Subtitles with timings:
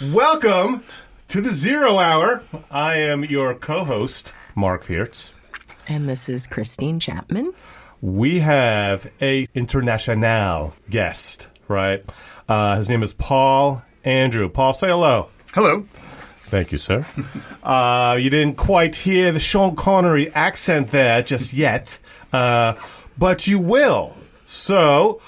[0.00, 0.84] Welcome
[1.26, 2.44] to the Zero Hour.
[2.70, 5.32] I am your co-host, Marc Fiertz.
[5.88, 7.52] And this is Christine Chapman.
[8.00, 12.04] We have a international guest, right?
[12.48, 14.48] Uh, his name is Paul Andrew.
[14.48, 15.30] Paul, say hello.
[15.52, 15.84] Hello.
[16.46, 17.04] Thank you, sir.
[17.64, 21.98] uh, you didn't quite hear the Sean Connery accent there just yet,
[22.32, 22.74] uh,
[23.18, 24.14] but you will.
[24.46, 25.20] So,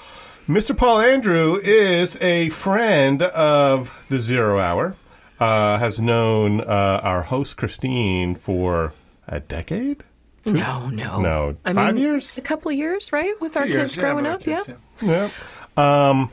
[0.47, 0.75] Mr.
[0.75, 4.95] Paul Andrew is a friend of the Zero Hour.
[5.39, 6.65] Uh, has known uh,
[7.01, 8.93] our host Christine for
[9.27, 10.03] a decade.
[10.45, 12.37] No, no, No, I five mean, years.
[12.37, 13.33] A couple of years, right?
[13.41, 14.69] With our Years, kids yeah, growing with up, kids,
[15.01, 15.29] yeah.
[15.77, 16.09] Yeah.
[16.09, 16.29] Um,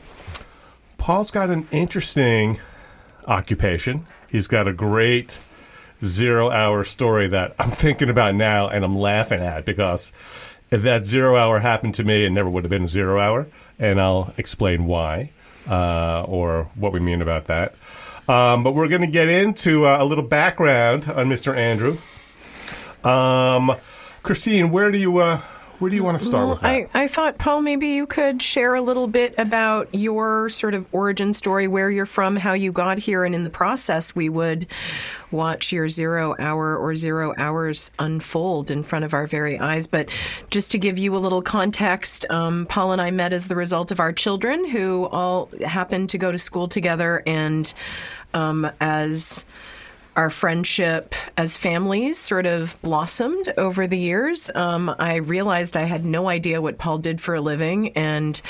[0.99, 2.59] Paul's got an interesting
[3.25, 4.05] occupation.
[4.29, 5.39] He's got a great
[6.05, 10.11] zero hour story that I'm thinking about now and I'm laughing at because
[10.69, 13.47] if that zero hour happened to me, it never would have been a zero hour.
[13.79, 15.31] And I'll explain why
[15.67, 17.75] uh, or what we mean about that.
[18.27, 21.55] Um, but we're going to get into uh, a little background on Mr.
[21.55, 21.97] Andrew.
[23.03, 23.75] Um,
[24.21, 25.41] Christine, where do you uh,
[25.79, 26.89] where do you want to start Well, with that?
[26.93, 30.93] I, I thought, Paul, maybe you could share a little bit about your sort of
[30.93, 34.67] origin story, where you're from, how you got here, and in the process, we would
[35.31, 39.87] watch your zero hour or zero hours unfold in front of our very eyes.
[39.87, 40.09] But
[40.49, 43.91] just to give you a little context, um, Paul and I met as the result
[43.91, 47.71] of our children who all happened to go to school together and
[48.33, 49.45] um, as
[50.19, 54.51] our friendship as families sort of blossomed over the years.
[54.53, 58.41] Um, I realized I had no idea what Paul did for a living and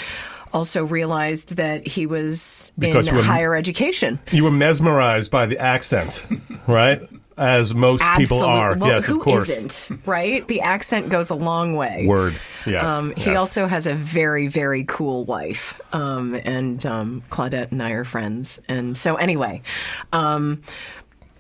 [0.52, 4.18] also realized that he was Because in were- higher education.
[4.32, 6.26] You were mesmerized by the accent,
[6.66, 7.08] right?
[7.38, 8.76] As most people are.
[8.76, 9.50] Well, yes, who of course.
[9.50, 10.46] isn't, right?
[10.48, 12.06] The accent goes a long way.
[12.06, 12.36] Word.
[12.66, 12.92] Yes.
[12.92, 13.40] Um, he yes.
[13.40, 18.60] also has a very, very cool wife, um, and um, Claudette and I are friends.
[18.68, 19.62] And so, anyway,
[20.12, 20.64] um,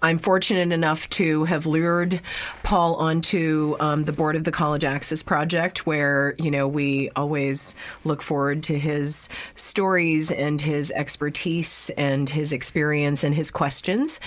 [0.01, 2.21] I'm fortunate enough to have lured
[2.63, 7.75] Paul onto um, the board of the College Access Project, where you know we always
[8.05, 14.21] look forward to his stories and his expertise and his experience and his questions.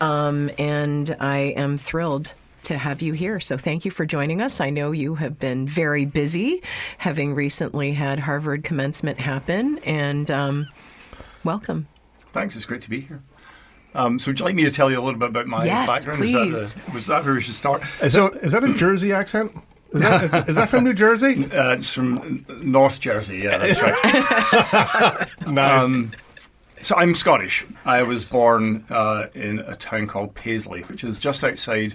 [0.00, 2.32] Um, and I am thrilled
[2.64, 3.40] to have you here.
[3.40, 4.60] So thank you for joining us.
[4.60, 6.62] I know you have been very busy,
[6.98, 10.66] having recently had Harvard commencement happen, and um,
[11.42, 11.88] welcome.
[12.32, 12.54] Thanks.
[12.54, 13.22] It's great to be here.
[13.96, 15.88] Um, so, would you like me to tell you a little bit about my Yes,
[15.88, 16.18] background?
[16.18, 16.58] please.
[16.58, 17.82] Is that, the, was that where we should start?
[18.02, 19.52] Is, so, that, is that a Jersey accent?
[19.92, 21.44] Is that, is, is that from New Jersey?
[21.52, 23.38] uh, it's from North Jersey.
[23.38, 25.28] Yeah, that's right.
[25.46, 25.82] Nice.
[25.84, 26.12] Um,
[26.82, 27.64] so, I'm Scottish.
[27.86, 31.94] I was born uh, in a town called Paisley, which is just outside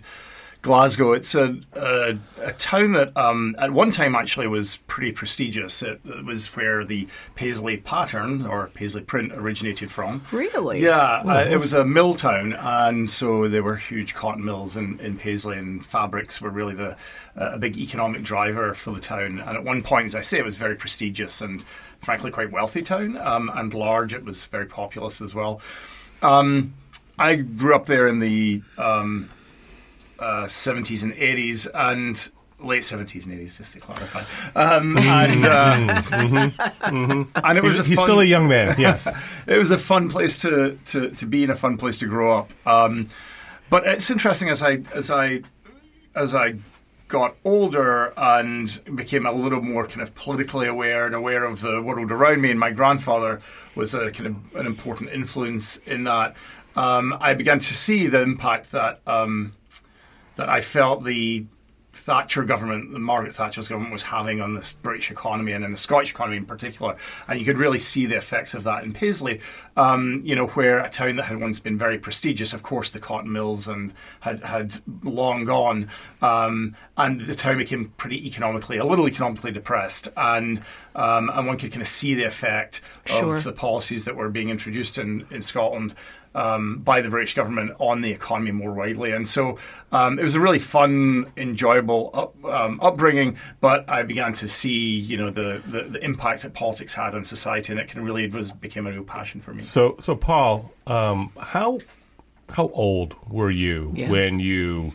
[0.62, 1.14] Glasgow.
[1.14, 5.82] It's a, a, a town that um, at one time actually was pretty prestigious.
[5.82, 10.24] It, it was where the Paisley pattern or Paisley print originated from.
[10.32, 10.82] Really?
[10.82, 15.00] Yeah, uh, it was a mill town, and so there were huge cotton mills in,
[15.00, 16.92] in Paisley, and fabrics were really the
[17.36, 19.40] uh, a big economic driver for the town.
[19.40, 21.64] And at one point, as I say, it was very prestigious and
[22.02, 24.14] frankly quite wealthy town, um, and large.
[24.14, 25.62] It was very populous as well.
[26.22, 26.76] Um,
[27.18, 29.30] I grew up there in the um,
[30.22, 32.30] uh, 70s and 80s, and
[32.64, 34.24] late 70s and 80s, just to clarify.
[34.56, 36.02] Um, and, uh,
[37.44, 38.76] and it was a He's fun- still a young man.
[38.80, 39.08] Yes.
[39.48, 42.38] it was a fun place to, to, to be and a fun place to grow
[42.38, 42.54] up.
[42.68, 43.10] Um,
[43.70, 45.42] but it's interesting as I as I
[46.14, 46.56] as I
[47.08, 51.81] got older and became a little more kind of politically aware and aware of the
[51.81, 53.40] world around me, and my grandfather
[53.76, 56.36] was a kind of an important influence in that.
[56.76, 59.54] Um, I began to see the impact that um,
[60.41, 61.46] that I felt the
[61.94, 65.78] Thatcher government, the Margaret Thatcher's government, was having on this British economy and in the
[65.78, 66.96] Scottish economy in particular.
[67.28, 69.40] And you could really see the effects of that in Paisley,
[69.78, 73.00] um, you know, where a town that had once been very prestigious, of course, the
[73.00, 75.90] cotton mills and had, had long gone,
[76.24, 80.07] um, and the town became pretty economically, a little economically depressed.
[80.18, 80.59] And,
[80.96, 83.35] um, and one could kind of see the effect Sure.
[83.35, 85.94] of the policies that were being introduced in, in Scotland
[86.34, 89.12] um, by the British government on the economy more widely.
[89.12, 89.57] And so
[89.92, 93.38] um, it was a really fun, enjoyable up, um, upbringing.
[93.60, 97.25] But I began to see, you know, the, the, the impact that politics had on
[97.25, 99.62] society, and it kind of really was became a real passion for me.
[99.62, 101.80] So, so Paul, um, how
[102.50, 104.10] how old were you Yeah.
[104.10, 104.94] when you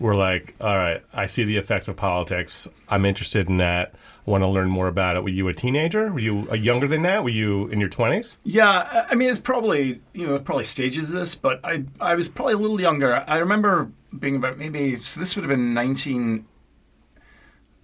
[0.00, 2.68] were like, all right, I see the effects of politics.
[2.88, 3.94] I'm interested in that.
[4.26, 5.22] Want to learn more about it.
[5.22, 6.10] Were you a teenager?
[6.12, 7.22] Were you uh, younger than that?
[7.22, 8.36] Were you in your 20s?
[8.42, 12.14] Yeah, I- I mean, it's probably you know probably stages of this, but I I
[12.14, 13.22] was probably a little younger.
[13.28, 16.46] I remember being about maybe so this would have been 19,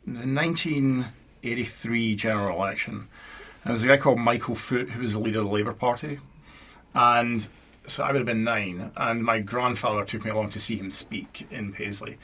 [0.07, 2.95] the 1983 general election.
[2.95, 3.09] And
[3.65, 6.21] there was a guy called Michael Foot who was the leader of the Labour Party,
[6.95, 7.47] and
[7.87, 10.91] so I would have been nine, and my grandfather took me along to see him
[10.91, 12.19] speak in Paisley.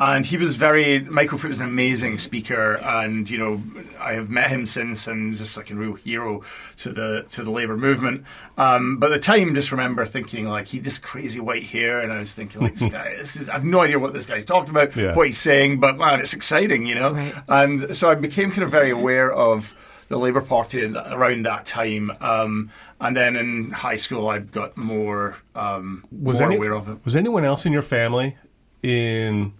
[0.00, 3.62] And he was very, Michael Foot was an amazing speaker, and, you know,
[4.00, 6.42] I have met him since, and just like a real hero
[6.78, 8.24] to the to the Labour movement.
[8.58, 12.12] Um, but at the time, just remember thinking, like, he this crazy white hair, and
[12.12, 14.44] I was thinking, like, this guy, this is, I have no idea what this guy's
[14.44, 15.14] talking about, Yeah.
[15.14, 17.12] what he's saying, but man, it's exciting, you know?
[17.12, 17.34] Right.
[17.48, 19.76] And so I became kind of very aware of
[20.08, 22.10] the Labour Party around that time.
[22.20, 22.70] Um,
[23.00, 26.98] and then in high school, I got more, um, Was more any- aware of it.
[27.04, 28.36] Was anyone else in your family
[28.82, 29.52] in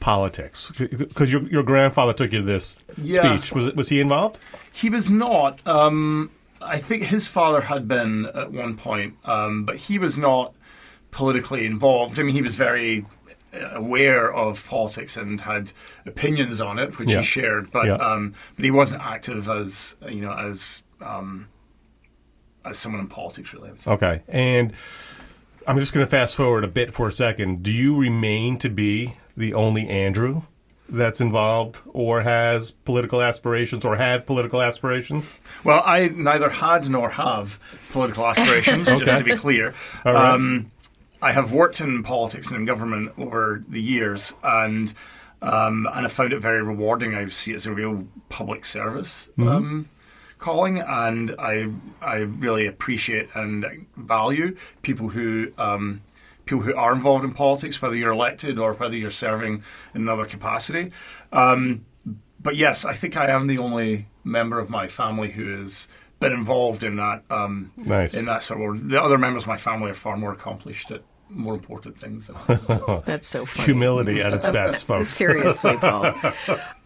[0.00, 0.70] politics?
[0.78, 3.36] Because your your grandfather took you to this Yeah.
[3.36, 3.52] speech.
[3.52, 4.38] Was was he involved?
[4.72, 5.66] He was not.
[5.66, 6.30] Um,
[6.62, 10.54] I think his father had been at one point, um, but he was not
[11.10, 12.18] politically involved.
[12.20, 13.04] I mean, he was very
[13.52, 15.72] aware of politics and had
[16.06, 17.18] opinions on it, which Yeah.
[17.18, 17.70] he shared.
[17.70, 17.94] But Yeah.
[17.96, 21.48] um, but he wasn't active as you know as um,
[22.64, 23.68] as someone in politics really.
[23.68, 23.90] I would say.
[23.92, 24.72] Okay, and
[25.66, 27.62] I'm just going to fast forward a bit for a second.
[27.62, 30.42] Do you remain to be the only Andrew
[30.88, 35.30] that's involved, or has political aspirations, or had political aspirations?
[35.62, 37.60] Well, I neither had nor have
[37.92, 39.04] political aspirations, Okay.
[39.04, 39.72] just to be clear.
[40.04, 40.34] All right.
[40.34, 40.70] Um,
[41.22, 44.92] I have worked in politics and in government over the years, and
[45.42, 47.14] um, and I found it very rewarding.
[47.14, 49.88] I see it as a real public service um,
[50.38, 51.68] calling, and I
[52.00, 55.52] I really appreciate and value people who.
[55.58, 56.02] Um,
[56.46, 59.62] People who are involved in politics, whether you're elected or whether you're serving
[59.94, 60.90] in another capacity.
[61.32, 61.84] Um,
[62.40, 65.86] but yes, I think I am the only member of my family who has
[66.18, 67.22] been involved in that.
[67.30, 68.14] Um, Nice.
[68.14, 68.88] In that sort of world.
[68.88, 72.26] The other members of my family are far more accomplished at more important things.
[72.26, 72.36] Than
[72.68, 73.02] I.
[73.06, 73.66] That's so funny.
[73.66, 75.10] Humility at its best, folks.
[75.10, 76.14] Seriously, Paul.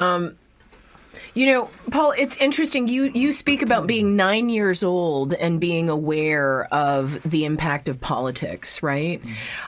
[0.01, 0.37] Um,
[1.35, 2.87] you know, Paul, it's interesting.
[2.87, 8.01] You you speak about being nine years old and being aware of the impact of
[8.01, 9.21] politics, right?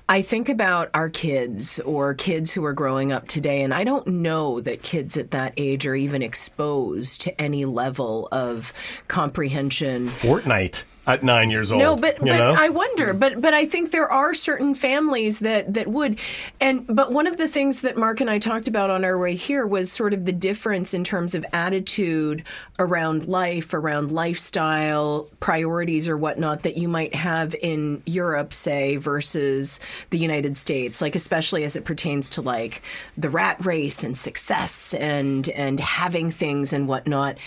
[0.09, 4.07] I think about our kids or kids who are growing up today, and I don't
[4.07, 8.73] know that kids at that age are even exposed to any level of
[9.09, 11.81] comprehension Fortnite at nine years old.
[11.81, 12.55] no, but, but know?
[12.57, 13.15] I wonder.
[13.15, 16.19] But but I think there are certain families that that would.
[16.61, 19.37] And but one of the things that Marc and I talked about on our way
[19.37, 22.43] here was sort of the difference in terms of attitude
[22.79, 29.79] around life, around lifestyle priorities or whatnot that you might have in Europe, say, versus
[30.11, 31.01] the United States.
[31.01, 32.83] Like especially as it pertains to like
[33.17, 37.39] the rat race and success and and having things and whatnot.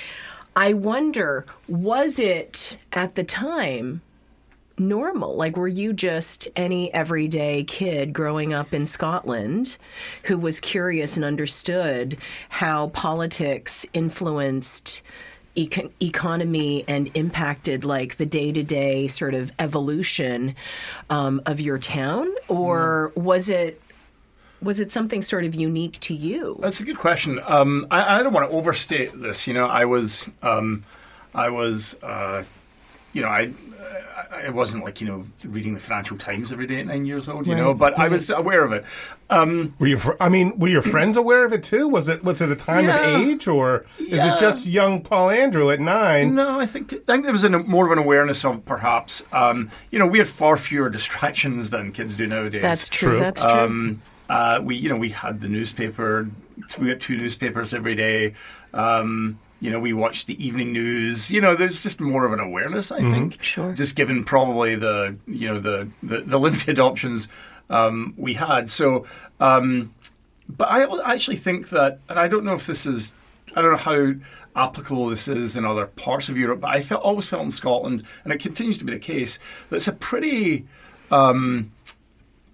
[0.59, 4.01] I wonder, was it at the time
[4.77, 5.37] normal?
[5.37, 9.77] Like, were you just any everyday kid growing up in Scotland
[10.25, 12.17] who was curious and understood
[12.49, 15.01] how politics influenced?
[15.55, 20.55] Econ- economy and impacted like the day-to-day sort of evolution
[21.09, 23.81] um, of your town or was it
[24.61, 27.39] was it something sort of unique to you That's a good question.
[27.45, 29.47] Um, I, I don't want to overstate this.
[29.47, 30.83] You know, I was, um,
[31.33, 32.43] I was, uh,
[33.13, 33.41] you know, I.
[33.41, 37.27] I I wasn't like you know reading the Financial Times every day at nine years
[37.27, 38.85] old, you know, Right, but I was aware of it.
[39.79, 39.97] Were you?
[39.97, 41.87] fr- I mean, were your friends aware of it too?
[41.89, 42.23] Was it?
[42.23, 42.97] Was it a time Yeah.
[43.17, 44.35] of age, or is Yeah.
[44.35, 46.35] it just young Paul Andrew at nine?
[46.35, 49.23] No, I think I think there was an, more of an awareness of perhaps.
[49.33, 52.61] Um, you know, we had far fewer distractions than kids do nowadays.
[52.61, 53.19] that's true, True.
[53.19, 56.29] that's true Um, uh, we, you know, we had the newspaper.
[56.79, 58.33] We got two newspapers every day.
[58.73, 61.29] Um, you know, we watched the evening news.
[61.31, 62.91] You know, there's just more of an awareness.
[62.91, 63.73] I think, Sure.
[63.73, 67.27] just given probably the you know the the, the limited options
[67.69, 68.69] um, we had.
[68.71, 69.05] So,
[69.39, 69.93] um,
[70.47, 73.13] but I actually think that, and I don't know if this is,
[73.55, 74.13] I don't know how
[74.55, 78.03] applicable this is in other parts of Europe, but I felt always felt in Scotland,
[78.23, 80.65] and it continues to be the case that it's a pretty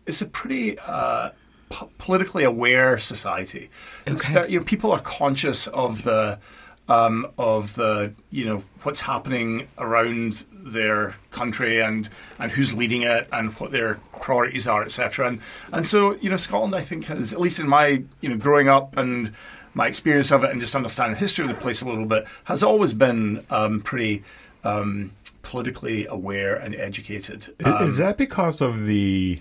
[0.07, 1.29] it's a pretty uh,
[1.69, 3.69] p- politically aware society.
[4.07, 4.33] Okay.
[4.33, 6.39] very, you know, people are conscious of the
[6.87, 13.27] um, of the you know what's happening around their country and and who's leading it
[13.31, 15.27] and what their priorities are, etc.
[15.27, 15.41] And
[15.71, 18.69] and so you know Scotland, I think, has at least in my you know growing
[18.69, 19.33] up and
[19.73, 22.25] my experience of it and just understanding the history of the place a little bit
[22.45, 24.23] has always been um, pretty.
[24.63, 25.11] Um,
[25.43, 27.53] politically aware and educated.
[27.63, 29.39] I- is that because of the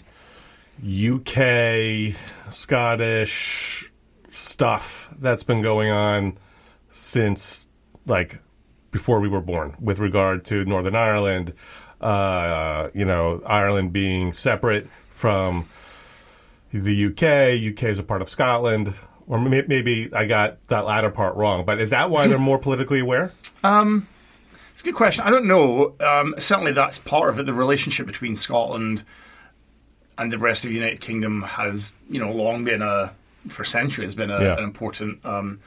[0.83, 2.15] UK
[2.51, 3.91] Scottish
[4.31, 6.39] stuff that's been going on
[6.89, 7.67] since
[8.07, 8.41] like
[8.91, 11.53] before we were born with regard to Northern Ireland,
[12.01, 15.69] uh, you know, Ireland being separate from
[16.73, 18.95] the UK, UK is a part of Scotland,
[19.27, 21.65] or maybe I got that latter part wrong.
[21.65, 23.33] But is that why they're more politically aware?
[24.73, 25.25] It's a good question.
[25.25, 25.95] I don't know.
[26.01, 27.47] Um, certainly, that's part of it.
[27.47, 29.05] The relationship between Scotland
[30.19, 33.13] and the rest of the United Kingdom has, you know, long been a
[33.49, 34.57] for centuries been a, Yeah.
[34.59, 35.61] an important um,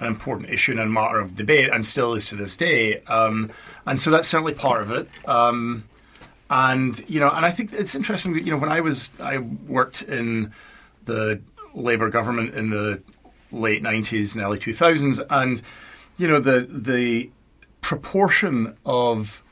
[0.00, 3.00] an important issue and a matter of debate, and still is to this day.
[3.04, 3.50] Um,
[3.86, 5.08] and so that's certainly part of it.
[5.26, 5.84] Um,
[6.50, 9.38] and you know, and I think it's interesting that you know when I was I
[9.38, 10.52] worked in
[11.06, 11.40] the
[11.74, 13.02] Labour government in the
[13.52, 15.62] late nineties and early two thousands, and
[16.18, 17.30] you know the the
[17.80, 19.42] proportion of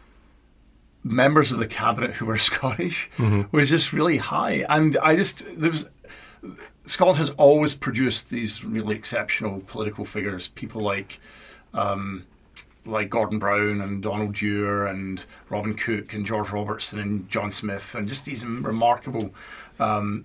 [1.05, 3.11] members of the cabinet who were Scottish
[3.53, 5.89] was just really high, and I just there was
[6.87, 11.21] Scotland has always produced these really exceptional political figures, people like
[11.73, 12.27] um,
[12.87, 17.95] like Gordon Brown and Donald Dewar and Robin Cook and George Robertson and John Smith
[17.95, 19.31] and just these remarkable
[19.79, 20.25] um,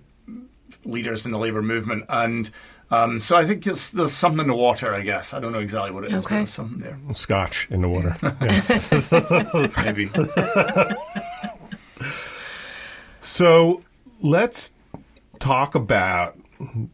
[0.84, 2.04] leaders in the labour movement.
[2.08, 2.50] And
[2.90, 5.32] um, so I think there's, there's something in the water, I guess.
[5.34, 6.36] I don't know exactly what it is, but Okay.
[6.38, 6.98] there's something there.
[7.14, 8.16] Scotch in the water.
[8.40, 9.10] Yes.
[9.84, 10.10] Maybe.
[13.20, 13.82] So
[14.22, 14.72] let's
[15.38, 16.38] talk about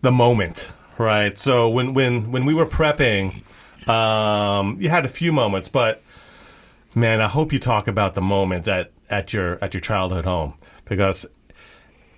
[0.03, 1.39] the moment, right?
[1.39, 3.43] So when when when we were prepping,
[3.89, 6.03] um, you had a few moments, but
[6.95, 10.55] man, I hope you talk about the moment at at your at your childhood home
[10.85, 11.27] because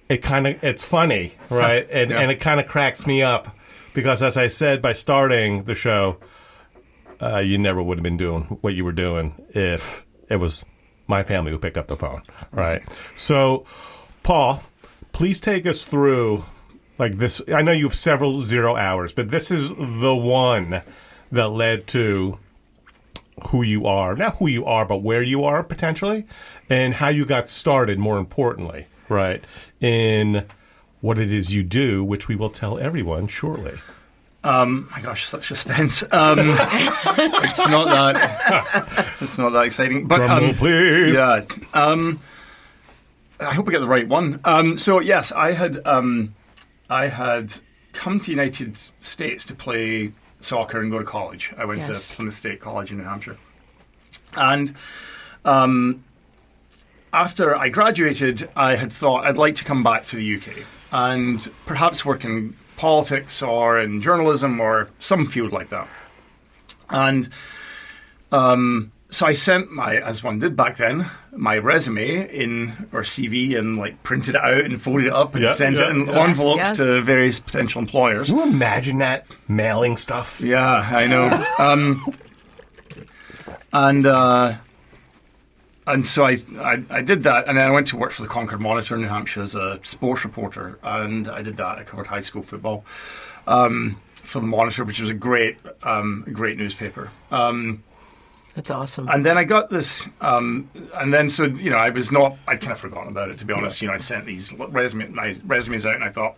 [0.09, 1.87] it kind of it's funny, right?
[1.91, 2.21] And Yeah.
[2.21, 3.55] and it kind of cracks me up
[3.95, 6.19] because as I said by starting the show,
[7.21, 10.65] uh, you never would have been doing what you were doing if it was
[11.07, 12.23] my family who picked up the phone,
[12.53, 12.83] right?
[13.17, 13.65] So,
[14.23, 14.63] Paul,
[15.13, 16.45] please take us through
[16.99, 17.41] like this.
[17.49, 20.83] I know you have several zero hours, but this is the one
[21.33, 22.39] that led to
[23.51, 26.27] who you are, not who you are, but where you are potentially,
[26.69, 27.99] and how you got started.
[27.99, 29.43] More importantly, right
[29.81, 30.45] in
[31.01, 33.79] what it is you do, which we will tell everyone shortly.
[34.45, 36.03] Um, my gosh, such suspense.
[36.11, 38.87] Um, it's not that.
[39.21, 40.07] It's not that exciting.
[40.07, 41.17] But Drum um, please.
[41.17, 41.43] Yeah.
[41.75, 42.21] Um,
[43.41, 44.41] I hope we get the right one.
[44.45, 46.35] Um, so yes, I had um,
[46.89, 47.55] I had
[47.93, 51.53] come to the United States to play soccer and go to college.
[51.59, 52.11] I went Yes.
[52.11, 53.37] to Plymouth State College in New Hampshire,
[54.37, 54.75] and
[55.45, 56.05] um,
[57.13, 61.51] after I graduated, I had thought I'd like to come back to the UK and
[61.67, 65.89] perhaps work in politics or in journalism or some field like that.
[66.91, 67.29] And
[68.33, 73.59] um, so I sent my, as one did back then, my resume in or CV
[73.59, 76.07] and like printed it out and folded it up and Yeah, sent yeah, it in
[76.07, 76.25] yeah.
[76.25, 76.77] envelopes Yes, yes.
[76.79, 78.29] to various potential employers.
[78.29, 80.41] Can you imagine that mailing stuff?
[80.41, 80.63] Yeah,
[80.97, 81.45] I know.
[81.59, 82.05] um,
[83.73, 84.57] and uh,
[85.89, 88.29] and so I, I I did that, and then I went to work for the
[88.29, 91.79] Concord Monitor in New Hampshire as a sports reporter, and I did that.
[91.79, 92.85] I covered high school football
[93.47, 97.11] um, for the Monitor, which was a great um, great newspaper.
[97.31, 97.83] Um,
[98.55, 99.09] That's awesome.
[99.09, 102.61] and then I got this, um, and then so you know I was not I'd
[102.61, 103.81] kind of forgotten about it to be honest.
[103.83, 106.37] You know I sent these resume my resumes out, and I thought.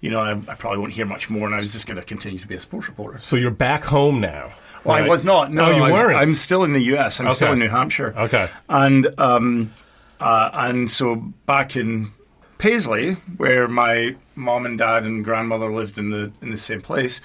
[0.00, 2.02] You know, I, I probably won't hear much more, and I was just going to
[2.02, 3.18] continue to be a sports reporter.
[3.18, 4.50] So you're back home now.
[4.84, 5.52] Well, I was not.
[5.52, 6.16] No, Oh, you I, weren't.
[6.18, 7.20] I'm still in the U.S.
[7.20, 8.14] I'm still in New Hampshire.
[8.16, 8.48] Okay.
[8.68, 9.72] And um,
[10.20, 12.10] uh, and so back in
[12.58, 17.20] Paisley, where my mom and dad and grandmother lived in the in the same place,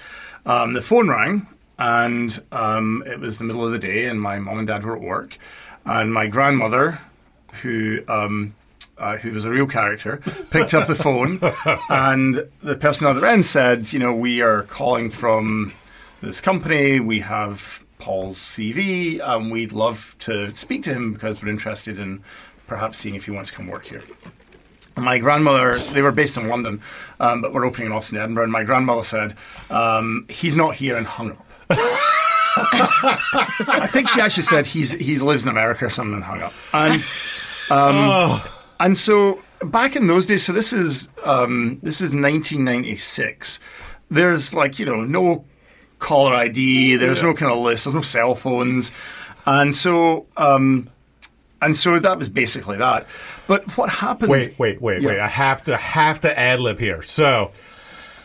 [0.46, 1.48] um, the phone rang,
[1.80, 4.96] and um, it was the middle of the day, and my mom and dad were
[4.96, 5.38] at work,
[5.86, 7.00] and my grandmother,
[7.62, 8.00] who.
[8.08, 8.54] Um,
[9.00, 10.18] uh, who was a real character,
[10.50, 11.40] picked up the phone,
[11.90, 15.72] and the person on the other end said, "You know, we are calling from
[16.22, 17.00] this company.
[17.00, 22.24] We have Paul's CV, and we'd love to speak to him because we're interested in
[22.68, 24.04] perhaps seeing if he wants to come work here.
[24.96, 26.82] And my grandmother, they were based in London,
[27.20, 29.36] um, but we're opening an office in Edinburgh, and my grandmother said,
[29.70, 31.46] um, he's not here and hung up.
[32.60, 36.54] I think she actually said he's he lives in America or something and hung up.
[36.74, 37.04] And
[37.70, 38.42] um,
[38.80, 43.60] and so back in those days, so this is um, this is 1996.
[44.10, 45.46] There's like you know no
[46.00, 46.98] caller ID.
[46.98, 47.86] There's no kind of list.
[47.86, 48.92] There's no cell phones,
[49.46, 50.90] and so um,
[51.62, 53.08] and so that was basically that.
[53.48, 54.32] But what happened?
[54.32, 55.10] Wait, wait, wait, Yeah.
[55.10, 55.20] wait.
[55.20, 57.02] I have to have to ad lib here.
[57.02, 57.52] So,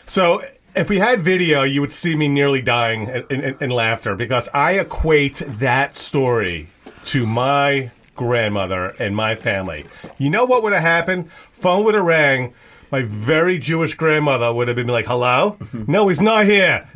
[0.05, 0.41] so
[0.75, 4.49] if we had video, you would see me nearly dying in, in, in laughter because
[4.53, 6.67] I equate that story
[7.05, 9.85] to my grandmother and my family.
[10.17, 11.31] You know what would have happened?
[11.31, 12.53] Phone would have rang.
[12.93, 16.87] My very Jewish grandmother would have been like, "Hello, no, he's not here.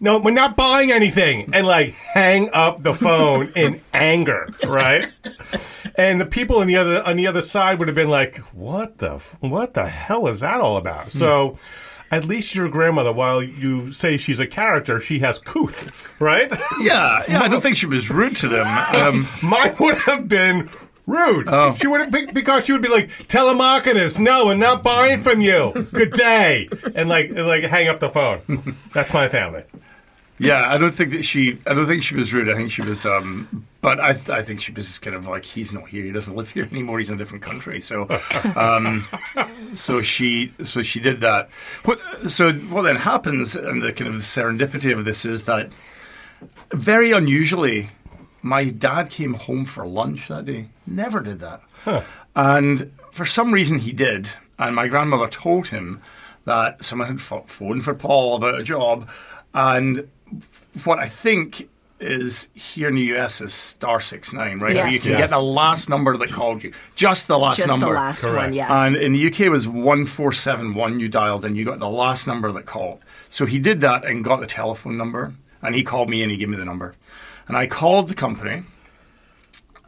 [0.00, 5.06] No, we're not buying anything," and like hang up the phone in anger, right?
[5.96, 8.98] and the people on the other on the other side would have been like, "What
[8.98, 11.56] the what the hell is that all about?" So,
[12.10, 16.50] at least your grandmother, while you say she's a character, she has couth, right?
[16.80, 17.40] Yeah, yeah.
[17.40, 18.66] I don't think she was rude to them.
[18.96, 20.68] Um, Mine would have been
[21.06, 21.48] rude.
[21.48, 21.74] Oh.
[21.76, 25.40] She would have be- because she would be like, "Telemarketers, no, I'm not buying from
[25.40, 25.72] you.
[25.92, 28.76] Good day," and like and, like hang up the phone.
[28.92, 29.64] That's my family.
[30.38, 31.58] yeah, I don't think that she.
[31.66, 32.48] I don't think she was rude.
[32.48, 33.06] I think she was.
[33.06, 36.04] Um, but I, I think she was kind of like, he's not here.
[36.04, 36.98] He doesn't live here anymore.
[36.98, 37.80] He's in a different country.
[37.80, 38.08] So,
[38.56, 39.06] um,
[39.74, 41.48] so she, so she did that.
[41.84, 42.00] What?
[42.28, 45.70] So what then happens, and the kind of the serendipity of this is that
[46.72, 47.90] very unusually,
[48.46, 50.68] my dad came home for lunch that day.
[50.86, 51.60] Never did that.
[52.34, 54.30] And for some reason he did.
[54.58, 56.00] And my grandmother told him
[56.44, 59.08] that someone had phoned for Paul about a job.
[59.52, 60.08] And
[60.84, 64.74] what I think is here in the US is star six nine, right?
[64.76, 64.92] Yes.
[64.94, 65.20] you can Yes.
[65.22, 66.72] get the last number that called you.
[66.94, 67.86] Just the last Just number.
[67.86, 68.36] the last Correct.
[68.36, 68.70] one, yes.
[68.70, 72.52] And in the UK it was 1471 you dialed and you got the last number
[72.52, 73.00] that called.
[73.30, 75.32] So he did that and got the telephone number
[75.66, 76.94] and he called me and he gave me the number.
[77.48, 78.62] And I called the company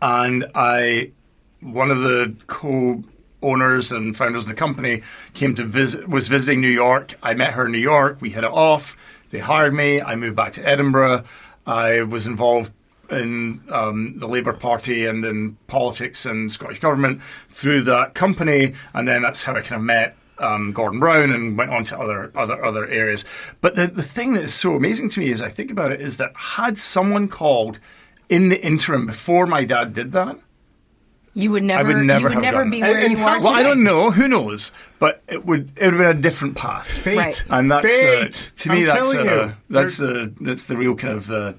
[0.03, 1.13] and I
[1.61, 3.03] one of the co
[3.43, 5.03] owners and founders of the company
[5.35, 7.15] came to visit was visiting New York.
[7.23, 8.19] I met her in New York.
[8.21, 8.97] We hit it off.
[9.31, 10.01] They hired me.
[10.01, 11.25] I moved back to Edinburgh.
[11.67, 12.73] I was involved
[13.11, 19.09] in um, the Labour Party and in politics and Scottish government through that company, and
[19.09, 22.31] then that's how I kind of met um, Gordon Brown and went on to other
[22.35, 23.25] other other areas.
[23.61, 26.01] But the the thing that is so amazing to me as I think about it
[26.01, 27.79] is that had someone called
[28.29, 30.39] in the interim before my dad did that,
[31.35, 32.91] you would never, I would never you would have never done be that.
[32.91, 33.49] where And- you are how- today.
[33.49, 34.11] well, I don't know.
[34.11, 34.73] Who knows?
[34.99, 36.87] But it would it would have been a different path.
[36.89, 37.17] Fate.
[37.17, 37.45] Right.
[37.49, 38.29] And that's uh,
[38.59, 39.55] to me I'm that's telling uh, you.
[39.71, 41.55] that's the that's the real kind of the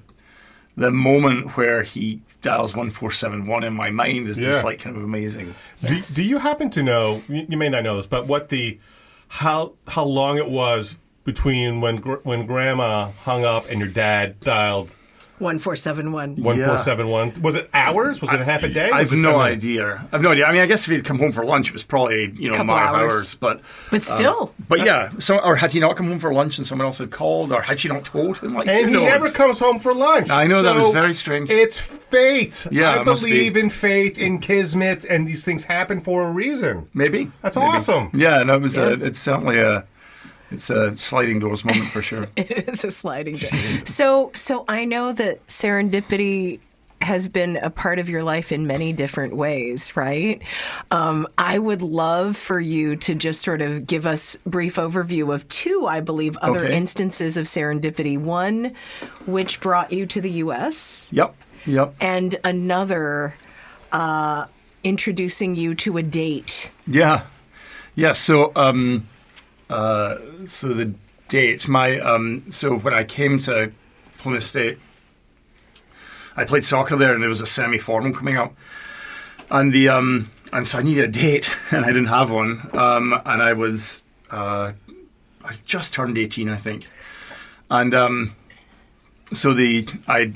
[0.76, 4.52] the moment where he dials one four seven one in my mind is Yeah.
[4.52, 5.54] just like kind of amazing.
[5.86, 7.22] Do, do you happen to know?
[7.28, 8.78] You, you may not know this, but what the
[9.28, 14.96] how how long it was between when when Grandma hung up and your dad dialed
[15.40, 16.36] 1471.
[16.42, 17.40] one four seven one?
[17.42, 18.20] Was it hours?
[18.20, 18.90] Was it a half a day?
[18.90, 19.94] I Was have it no idea.
[20.12, 20.44] I have no idea.
[20.46, 22.56] I mean, I guess if he'd come home for lunch, it was probably you know
[22.56, 23.12] Couple five hours.
[23.14, 23.34] hours.
[23.36, 25.10] But But uh, still, but yeah.
[25.18, 27.62] So or had he not come home for lunch and someone else had called, or
[27.62, 28.54] had she not told him?
[28.54, 29.02] Like And he knows?
[29.04, 30.30] never comes home for lunch.
[30.30, 31.50] I know, that was very strange.
[31.50, 32.66] It's fate.
[32.70, 33.60] Yeah, I believe be.
[33.60, 36.88] in fate, in kismet, and these things happen for a reason.
[36.94, 37.66] Maybe That's Maybe.
[37.68, 38.10] awesome.
[38.14, 39.84] Yeah, no, it was a, it's certainly a
[40.50, 42.28] it's a sliding doors moment for sure.
[42.36, 43.50] it is a sliding door.
[43.84, 46.60] so, so I know that serendipity
[47.02, 50.42] has been a part of your life in many different ways, right?
[50.90, 55.48] Um, I would love for you to just sort of give us brief overview of
[55.48, 56.76] two, I believe, other Okay.
[56.76, 58.18] instances of serendipity.
[58.18, 58.74] One,
[59.24, 61.34] which brought you to the U.S., Yep,
[61.66, 61.94] yep.
[62.00, 63.34] and another.
[63.92, 64.46] Uh,
[64.82, 66.70] introducing you to a date.
[66.86, 67.24] Yeah,
[67.94, 68.12] yeah.
[68.12, 69.06] So, um,
[69.70, 70.92] uh, so the
[71.28, 73.72] date, my um, so when I came to
[74.18, 74.78] Plymouth State,
[76.36, 78.54] I played soccer there, and there was a semi-formal coming up,
[79.50, 83.20] and the um, and so I needed a date, and I didn't have one, um,
[83.24, 84.72] and I was uh,
[85.44, 86.88] I just turned eighteen, I think,
[87.70, 88.36] and um,
[89.32, 90.32] so the I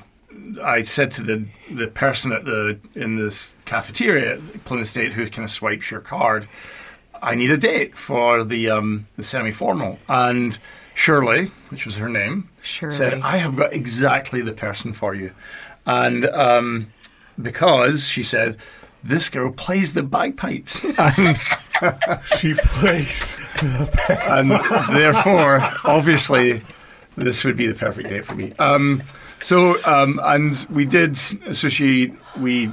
[0.62, 5.28] I said to the the person at the in this cafeteria at Plymouth State who
[5.28, 6.46] kind of swipes your card,
[7.22, 9.98] I need a date for the um, the semi formal.
[10.08, 10.58] And
[10.94, 12.94] Shirley, which was her name, Shirley.
[12.94, 15.32] said, "I have got exactly the person for you,"
[15.86, 16.92] and um,
[17.40, 18.56] because she said.
[19.06, 21.38] This girl plays the bagpipes, and,
[22.38, 23.36] She plays.
[24.08, 24.50] and
[24.96, 26.62] therefore, obviously,
[27.14, 28.54] this would be the perfect date for me.
[28.58, 29.02] Um,
[29.42, 31.18] so, um, and we did.
[31.18, 32.70] So she, we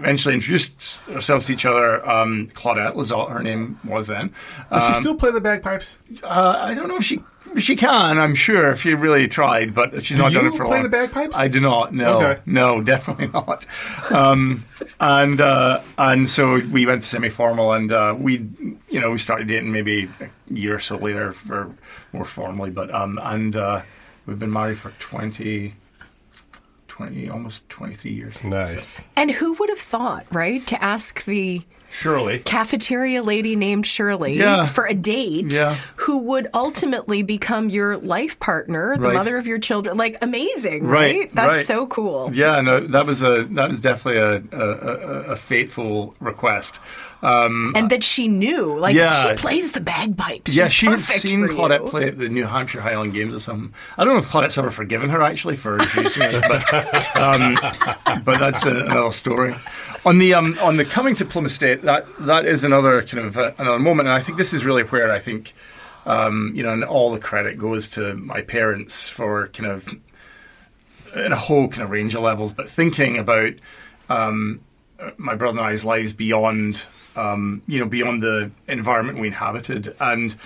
[0.00, 2.04] eventually introduced ourselves to each other.
[2.08, 4.32] Um, Claudette Lazat, her name was then.
[4.70, 5.96] Does she still play the bagpipes?
[6.22, 7.22] Uh, I don't know if she
[7.58, 8.18] she can.
[8.18, 10.76] I'm sure if she really tried, but she's Do not done it for a play
[10.76, 10.82] long.
[10.84, 11.34] the bagpipes?
[11.36, 11.92] I do not.
[11.94, 12.40] No, Okay.
[12.46, 13.66] no, definitely not.
[14.10, 14.64] Um,
[15.00, 18.46] and uh, and so we went to semi-formal, and uh, we,
[18.88, 21.74] you know, we started dating maybe a year or so later for
[22.12, 22.70] more formally.
[22.70, 23.82] But um, and uh,
[24.26, 25.74] we've been married for 20,
[27.08, 28.34] 20 almost twenty three years.
[28.44, 29.00] Nice.
[29.16, 32.40] And who would have thought, right, to ask the Shirley.
[32.40, 34.66] cafeteria lady named Shirley Yeah.
[34.66, 35.78] for a date Yeah.
[36.02, 39.14] Who would ultimately become your life partner, the Right.
[39.14, 39.96] mother of your children.
[39.98, 41.16] Like amazing, right?
[41.18, 41.66] Right, That's right.
[41.66, 42.30] so cool.
[42.32, 44.66] Yeah, no, that was a that was definitely a a,
[45.32, 46.80] a, fateful request.
[47.22, 49.12] Um, And that she knew, like Yeah.
[49.12, 50.56] she plays the bagpipes.
[50.56, 53.74] Yeah, She's she had seen Claudette play at the New Hampshire Highland Games or something.
[53.98, 57.56] I don't know if Claudette's ever forgiven her actually for introducing us, but um,
[58.24, 59.54] but that's a, another story.
[60.06, 63.36] On the um, on the coming to Plymouth State, that that is another kind of
[63.36, 65.52] uh, another moment, and I think this is really where I think
[66.06, 69.94] Um, you know, and all the credit goes to my parents for kind of
[71.14, 73.52] in a whole kind of range of levels, but thinking about
[74.08, 74.60] um,
[75.16, 76.84] my brother and I's lives beyond,
[77.16, 80.36] um, you know, beyond the environment we inhabited, and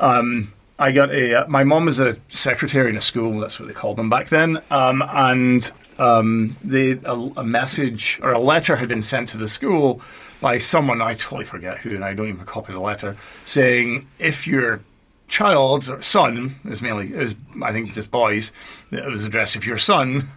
[0.00, 1.46] um, I got a.
[1.48, 3.40] My mom was a secretary in a school.
[3.40, 8.32] That's what they called them back then, um, and um, they a, a message or
[8.32, 10.00] a letter had been sent to the school
[10.44, 14.46] by someone I totally forget who, and I don't even copy the letter, saying if
[14.46, 14.80] your
[15.26, 18.52] child or son is mainly is I think just boys.
[18.92, 20.28] It was addressed if your son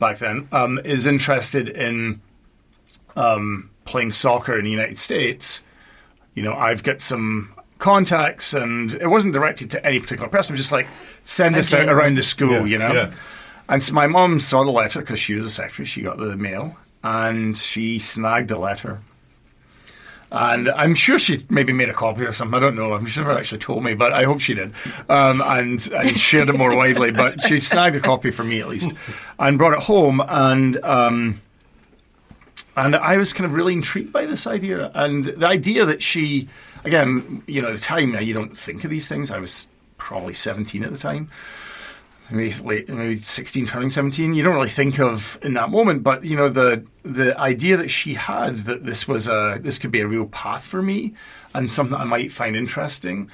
[0.00, 2.20] back then um, is interested in
[3.14, 5.62] um, playing soccer in the United States.
[6.34, 10.56] You know, I've got some contacts, and it wasn't directed to any particular person.
[10.56, 10.88] Just like
[11.22, 12.92] send this out around the school, Yeah, you know.
[12.92, 13.12] yeah.
[13.68, 15.86] And so my mom saw the letter because she was a secretary.
[15.86, 19.00] She got the mail, and she snagged the letter.
[20.36, 22.56] And I'm sure she maybe made a copy or something.
[22.56, 22.98] I don't know.
[23.06, 24.74] Sure never actually told me, but I hope she did.
[25.08, 27.12] Um, and, and shared it more widely.
[27.12, 28.90] But she snagged a copy for me at least,
[29.38, 30.20] and brought it home.
[30.26, 31.40] And um,
[32.76, 36.48] and I was kind of really intrigued by this idea, and the idea that she,
[36.82, 39.30] again, you know, at the time you don't think of these things.
[39.30, 39.68] I was
[39.98, 41.30] probably 17 at the time
[42.30, 46.24] maybe late, maybe 16 turning 17 you don't really think of in that moment but
[46.24, 50.00] you know the the idea that she had that this was a this could be
[50.00, 51.12] a real path for me
[51.54, 53.30] and something i might find interesting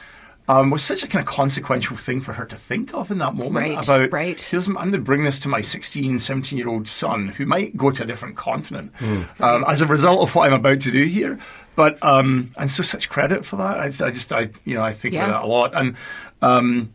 [0.49, 3.35] um, was such a kind of consequential thing for her to think of in that
[3.35, 4.41] moment Right, about right.
[4.41, 7.77] here's I'm going to bring this to my 16 17 year old son who might
[7.77, 8.91] go to a different continent
[9.39, 11.39] um, as a result of what I'm about to do here
[11.77, 14.93] but um, and so such credit for that I, I just I you know I
[14.93, 15.27] think Yeah.
[15.29, 15.95] about that a lot and
[16.43, 16.93] um,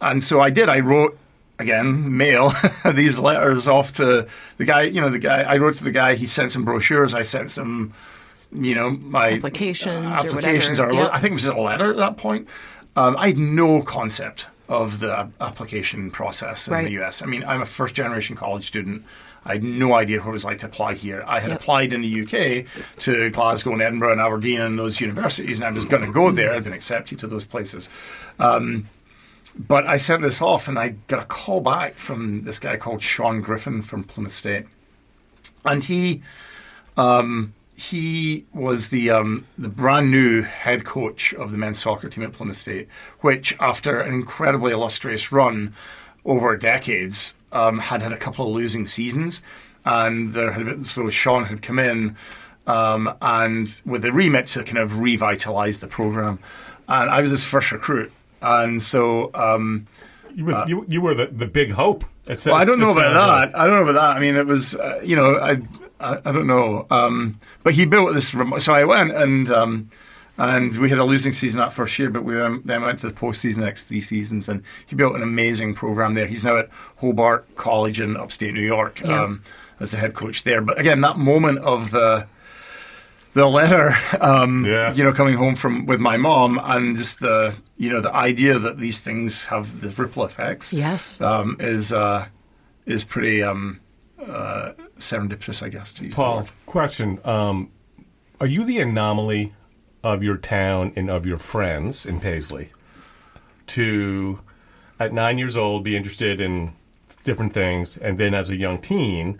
[0.00, 0.68] and so I did.
[0.70, 1.18] I wrote
[1.58, 2.52] again mail
[2.94, 4.26] these letters off to
[4.58, 4.82] the guy.
[4.82, 5.42] You know, the guy.
[5.42, 6.14] I wrote to the guy.
[6.16, 7.14] He sent some brochures.
[7.14, 7.94] I sent some,
[8.52, 10.98] you know, my Applications or applications whatever.
[10.98, 11.10] or Yep.
[11.14, 12.48] I think it was a letter at that point.
[12.96, 16.84] Um, I had no concept of the application process in Right.
[16.86, 17.22] the US.
[17.22, 19.04] I mean, I'm a first generation college student.
[19.44, 21.22] I had no idea what it was like to apply here.
[21.24, 21.60] I had Yep.
[21.60, 22.64] applied in the UK
[23.00, 26.32] to Glasgow and Edinburgh and Aberdeen and those universities, and I was going to go
[26.32, 26.52] there.
[26.52, 27.88] I'd been accepted to those places.
[28.40, 28.88] Um,
[29.58, 33.02] but I sent this off, and I got a call back from this guy called
[33.02, 34.66] Sean Griffin from Plymouth State,
[35.64, 36.22] and he
[36.96, 42.24] um, he was the um, the brand new head coach of the men's soccer team
[42.24, 42.88] at Plymouth State,
[43.20, 45.74] which after an incredibly illustrious run
[46.24, 49.42] over decades um, had had a couple of losing seasons,
[49.84, 52.16] and there had been, so Sean had come in
[52.66, 56.38] um, and with the remit to kind of revitalize the program,
[56.88, 58.12] and I was his first recruit,
[58.46, 59.30] and so.
[59.34, 59.86] Um,
[60.34, 62.04] You were, you, you were the, the big hope.
[62.28, 63.52] It well, I don't know about sounds like.
[63.52, 63.58] that.
[63.58, 64.16] I don't know about that.
[64.16, 65.52] I mean, it was, uh, you know, I,
[66.00, 66.86] I, I don't know.
[66.90, 68.34] Um, but he built this.
[68.34, 69.88] Remo- so I went and um,
[70.36, 73.08] and we had a losing season that first year, but we um, then went to
[73.08, 76.26] the postseason the next three seasons, and he built an amazing program there.
[76.26, 79.22] He's now at Hobart College in upstate New York Yeah.
[79.22, 79.42] um,
[79.80, 80.60] as the head coach there.
[80.60, 82.26] But again, that moment of the
[83.36, 84.92] the letter, um, Yeah.
[84.94, 88.58] you know, coming home from with my mom, and just the you know the idea
[88.58, 91.20] that these things have the ripple effects Yes.
[91.20, 92.26] um, is uh,
[92.86, 93.78] is pretty um,
[94.20, 95.92] uh, serendipitous, I guess.
[95.94, 97.18] To use Paul, question.
[97.24, 97.70] Um,
[98.40, 99.52] are you the anomaly
[100.02, 102.70] of your town and of your friends in Paisley
[103.68, 104.38] to,
[105.00, 106.72] at nine years old, be interested in
[107.24, 109.38] different things, and then as a young teen,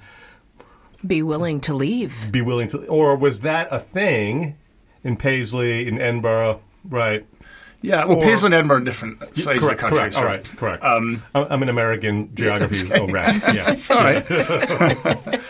[1.06, 2.30] Be willing to leave.
[2.30, 4.56] be willing to, or was that a thing
[5.04, 6.60] in Paisley, in Edinburgh?
[6.88, 7.26] Right.
[7.82, 9.98] Yeah, well, Or- Paisley and Edinburgh are different sides of the country.
[9.98, 10.14] correct.
[10.14, 10.44] so- All right.
[10.56, 10.82] Correct.
[10.82, 13.54] Um, I'm I'm an American geography oh, rat.
[13.54, 13.76] Yeah.
[13.90, 15.40] All right.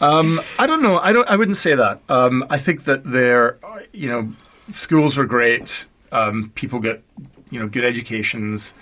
[0.00, 0.98] um, I don't know.
[0.98, 1.28] I don't.
[1.28, 2.00] I wouldn't say that.
[2.08, 3.58] Um, I think that there,
[3.92, 4.32] you know,
[4.70, 5.84] schools were great.
[6.12, 7.02] Um, people get,
[7.50, 8.72] you know, good educations.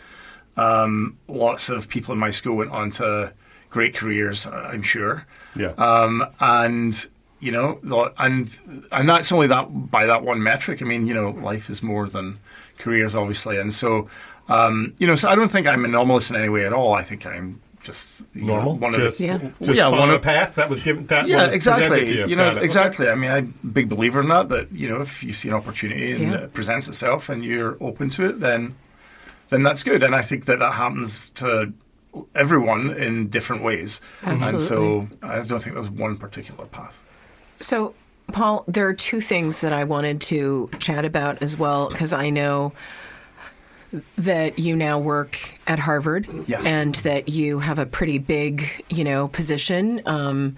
[0.56, 3.32] Um, lots of people in my school went on to
[3.74, 4.46] great careers.
[4.46, 5.26] uh, I'm sure.
[5.56, 5.72] Yeah.
[5.76, 6.94] Um, and
[7.40, 8.48] you know, the- and
[8.92, 10.80] and that's only that by that one metric.
[10.80, 12.38] I mean, you know, life is more than
[12.78, 14.08] careers, obviously, and so
[14.48, 16.94] um, you know, so I don't think I'm anomalous in any way at all.
[16.94, 18.76] I think I'm just you know, Normal.
[18.78, 19.38] one just of Yeah.
[19.60, 21.06] just yeah, one a of path that was given.
[21.08, 22.06] That yeah, exactly.
[22.06, 22.26] to you.
[22.28, 22.62] You know, it.
[22.62, 23.08] exactly.
[23.08, 24.48] I mean, I'm a big believer in that.
[24.50, 26.44] That you know, if you see an opportunity and Yeah.
[26.44, 28.74] it presents itself and you're open to it, then
[29.50, 30.02] then that's good.
[30.02, 31.72] And I think that that happens to
[32.34, 34.00] everyone in different ways.
[34.22, 36.98] And so I don't think there's one particular path.
[37.58, 37.94] So,
[38.32, 42.30] Paul, there are two things that I wanted to chat about as well because I
[42.30, 42.72] know
[44.18, 46.64] that you now work at Harvard Yes.
[46.66, 50.56] and that you have a pretty big, you know, position, um,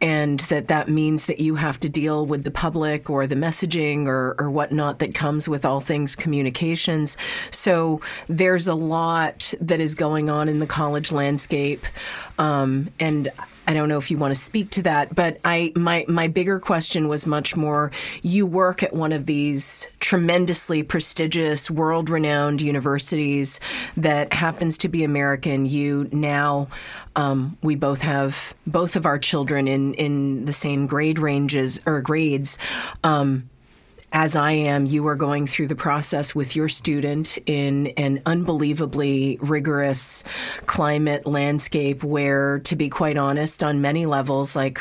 [0.00, 4.06] and that that means that you have to deal with the public or the messaging
[4.06, 7.16] or, or whatnot that comes with all things communications.
[7.50, 11.84] So there's a lot that is going on in the college landscape,
[12.38, 13.30] um, and
[13.68, 16.58] I don't know if you want to speak to that, but I my my bigger
[16.58, 17.90] question was much more
[18.22, 23.60] you work at one of these tremendously prestigious, world-renowned universities
[23.98, 25.66] that happens to be American.
[25.66, 26.68] You now
[27.14, 32.00] um, we both have both of our children in in the same grade ranges or
[32.00, 32.56] grades.
[33.04, 33.50] Um,
[34.12, 39.38] as I am, you are going through the process with your student in an unbelievably
[39.40, 40.24] rigorous
[40.66, 44.80] climate landscape where, to be quite honest, on many levels, like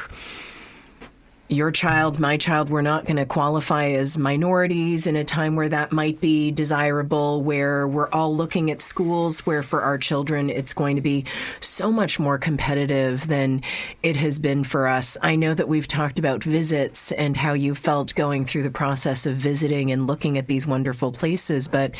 [1.49, 5.69] your child, my child, we're not going to qualify as minorities in a time where
[5.69, 10.73] that might be desirable, where we're all looking at schools where for our children it's
[10.73, 11.23] going to be
[11.61, 13.61] so much more competitive than
[14.03, 15.15] it has been for us.
[15.21, 19.25] I know that we've talked about visits and how you felt going through the process
[19.25, 21.95] of visiting and looking at these wonderful places, but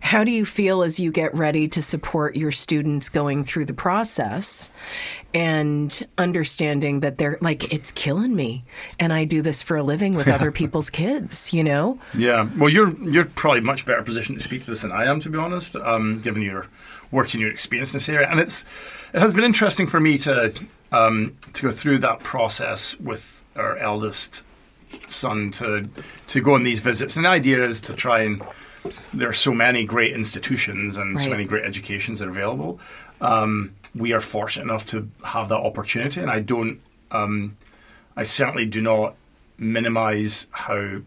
[0.00, 3.74] how do you feel as you get ready to support your students going through the
[3.74, 4.70] process
[5.34, 8.64] and understanding that they're like, it's killing me
[8.98, 11.98] and I do this for a living with other people's kids, you know?
[12.14, 15.20] Yeah, well, you're you're probably much better positioned to speak to this than I am,
[15.20, 16.66] to be honest, um, given your
[17.10, 18.28] work and your experience in this area.
[18.28, 18.64] And it's
[19.12, 20.52] it has been interesting for me to
[20.92, 24.44] um, to go through that process with our eldest
[25.10, 25.88] son to
[26.28, 27.16] to go on these visits.
[27.16, 28.42] And the idea is to try and
[29.12, 32.78] there are so many great institutions and so many great educations that are available.
[33.20, 36.80] Um, we are fortunate enough to have that opportunity, and I don't.
[37.10, 37.56] Um,
[38.16, 39.14] I certainly do not
[39.58, 41.00] minimize how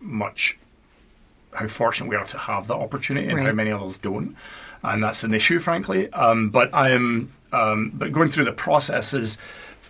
[0.00, 0.58] much
[1.52, 4.36] how fortunate we are to have that opportunity and how many others don't,
[4.82, 6.12] and that's an issue, frankly.
[6.12, 9.38] Um, but I am, um, but going through the processes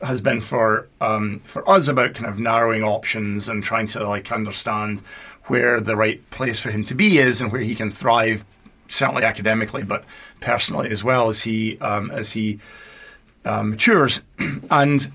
[0.03, 4.31] has been for um, for us about kind of narrowing options and trying to like
[4.31, 5.01] understand
[5.45, 8.45] where the right place for him to be is and where he can thrive,
[8.89, 10.05] certainly academically, but
[10.41, 12.61] personally as well as he um, as he
[13.45, 14.21] um, matures,
[14.71, 15.11] and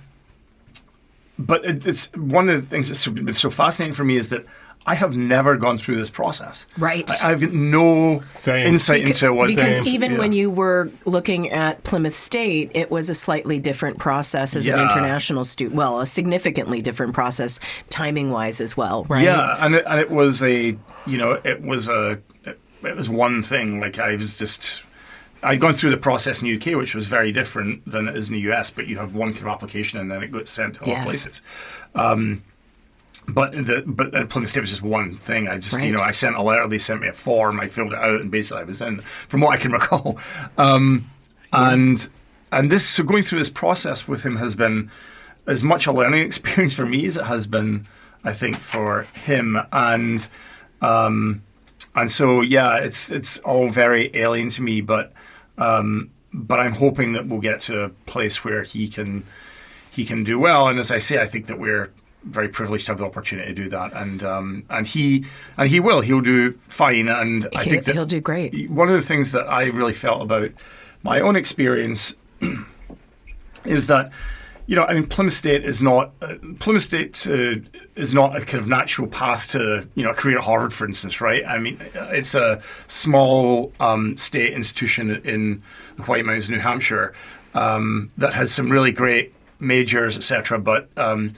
[1.46, 4.46] but it's one of the things that's so- been so fascinating for me is that
[4.86, 6.66] I have never gone through this process.
[6.78, 7.10] Right.
[7.22, 8.66] I, I've got no Same.
[8.66, 9.88] insight into what because Same.
[9.88, 10.18] even yeah.
[10.18, 14.80] when you were looking at Plymouth State, it was a slightly different process as an
[14.80, 15.76] international student.
[15.76, 19.24] Well, a significantly different process, timing wise as well, right?
[19.24, 23.08] Yeah, and it, and it was a you know it was a it, it was
[23.08, 23.80] one thing.
[23.80, 24.82] Like I was just
[25.44, 28.30] I'd gone through the process in the UK, which was very different than it is
[28.30, 28.70] in the US.
[28.70, 31.04] But you have one kind of application, and then it gets sent to all Yes.
[31.06, 31.42] places.
[31.96, 32.44] Um,
[33.28, 35.48] but the but Plymouth State was just one thing.
[35.48, 37.94] I just you know I sent a letter, they sent me a form, I filled
[37.94, 39.00] it out, and basically I was in.
[39.00, 40.20] From what I can recall,
[40.58, 41.10] um,
[41.54, 42.08] and
[42.52, 44.90] and this so going through this process with him has been
[45.48, 47.86] as much a learning experience for me as it has been,
[48.24, 49.60] I think, for him.
[49.72, 50.28] And
[50.82, 51.44] um,
[51.96, 55.14] and so yeah, it's it's all very alien to me, but
[55.58, 59.24] um, but I'm hoping that we'll get to a place where he can
[59.92, 60.68] he can do well.
[60.68, 61.92] And as I say, I think that we're
[62.24, 63.94] very privileged to have the opportunity to do that.
[63.94, 65.26] And um, and he
[65.58, 66.02] and he will.
[66.02, 67.08] He'll do fine.
[67.10, 68.70] And I He- think that he'll do great.
[68.70, 70.52] one of the things that I really felt about
[71.04, 72.14] my own experience
[73.66, 74.12] is that
[74.68, 77.56] you know I mean Plymouth State is not uh, Plymouth State uh,
[77.96, 80.86] is not a kind of natural path to you know a career at Harvard, for
[80.86, 81.46] instance, right?
[81.46, 85.62] I mean it's a small um, state institution in
[85.98, 87.14] the White Mountains, New Hampshire,
[87.54, 90.60] um, that has some really great majors, etc.
[90.60, 91.34] But um,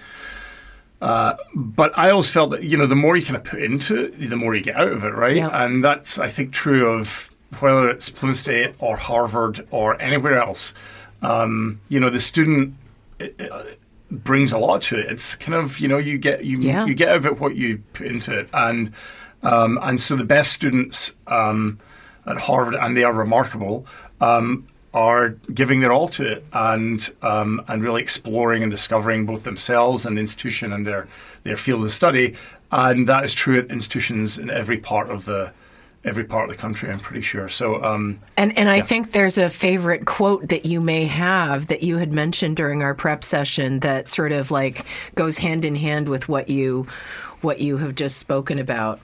[1.01, 4.05] uh, but I always felt that you know the more you kind of put into
[4.05, 5.35] it, the more you get out of it, right?
[5.35, 5.65] Yeah.
[5.65, 10.73] And that's I think true of whether it's Plymouth State or Harvard or anywhere else.
[11.21, 12.75] Um, you know, the student
[13.23, 13.79] it, it
[14.11, 15.11] brings a lot to it.
[15.11, 16.85] It's kind of you know you get you Yeah.
[16.85, 18.91] you get out of it what you put into it, and
[19.41, 21.79] um, and so the best students um,
[22.25, 23.85] at Harvard, and they are remarkable.
[24.21, 29.43] Um, are giving their all to it and um, and really exploring and discovering both
[29.43, 31.07] themselves and the institution and their
[31.43, 32.35] their field of study,
[32.71, 35.51] and that is true at institutions in every part of the
[36.05, 36.89] every part of the country.
[36.91, 37.47] I'm pretty sure.
[37.49, 41.81] So um, And and I think there's a favorite quote that you may have that
[41.83, 44.85] you had mentioned during our prep session that sort of like
[45.15, 46.87] goes hand in hand with what you
[47.41, 48.99] what you have just spoken about.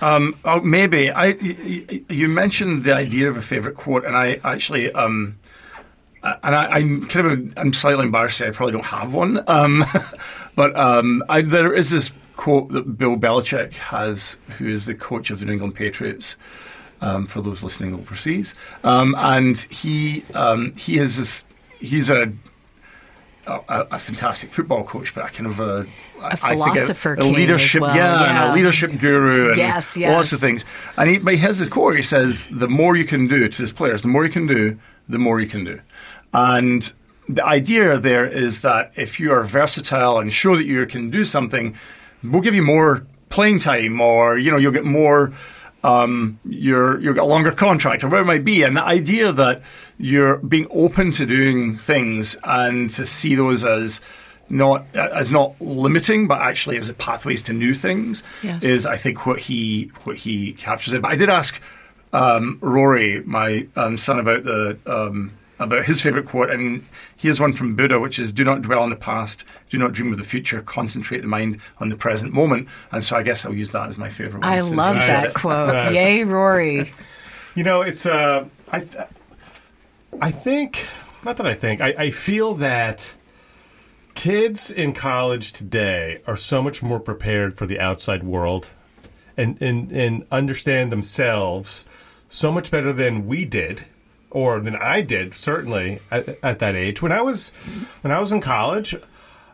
[0.00, 1.28] Um, oh, maybe I.
[1.30, 5.38] y- You mentioned the idea of a favorite quote, and I actually, um,
[6.22, 8.42] uh, and I, I'm kind of, I'm slightly embarrassed.
[8.42, 9.84] I probably don't have one, um,
[10.56, 15.30] but um, I, there is this quote that Bill Belichick has, who is the coach
[15.30, 16.36] of the New England Patriots,
[17.00, 21.44] Um, for those listening overseas, um, and he um, he is this,
[21.78, 22.32] he's a,
[23.46, 25.86] a a fantastic football coach, but a kind of a
[26.22, 30.40] A philosopher a, as leadership, well, yeah, and a leadership guru, and Yes, lots of
[30.40, 30.64] things.
[30.96, 31.96] And he, but he has this quote.
[31.96, 34.78] He says, "The more you can do to his players, the more you can do,
[35.08, 35.80] the more you can do."
[36.32, 36.90] And
[37.28, 41.24] the idea there is that if you are versatile and show that you can do
[41.24, 41.76] something,
[42.22, 45.32] we'll give you more playing time, or you know, you'll get more.
[45.82, 48.62] Um, you're you'll get a longer contract, or whatever it might be.
[48.62, 49.60] And the idea that
[49.98, 54.00] you're being open to doing things and to see those as
[54.48, 58.64] not as not limiting, but actually as pathways to new things Yes.
[58.64, 61.02] is, I think, what he what he captures it.
[61.02, 61.60] But I did ask
[62.14, 65.32] um, Rory, my um, son, about the um,
[65.64, 66.84] about his favorite quote, and
[67.16, 70.12] here's one from Buddha, which is, "Do not dwell on the past, do not dream
[70.12, 73.54] of the future, concentrate the mind on the present moment." And so, I guess I'll
[73.54, 74.40] use that as my favorite.
[74.40, 75.34] one I love you that it.
[75.34, 75.74] quote.
[75.74, 75.94] Nice.
[75.94, 76.92] Yay, Rory.
[77.56, 79.04] You know, it's uh, I, th-
[80.20, 80.86] I think
[81.24, 83.14] not that I think I, I feel that
[84.16, 88.70] kids in college today are so much more prepared for the outside world,
[89.36, 91.84] and and and understand themselves
[92.28, 93.86] so much better than we did,
[94.34, 97.00] or than I did certainly at, at that age.
[97.00, 97.50] When I was
[98.02, 98.94] when I was in college.